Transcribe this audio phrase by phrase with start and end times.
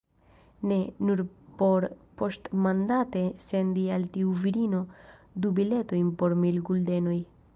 [0.69, 0.77] Ne;
[1.09, 1.19] nur
[1.59, 1.85] por
[2.21, 4.81] poŝtmandate sendi al tiu virino
[5.45, 7.19] du biletojn po mil guldenoj.